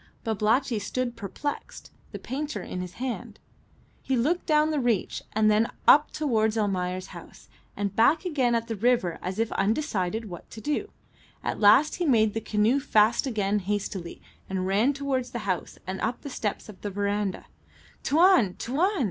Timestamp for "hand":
2.93-3.39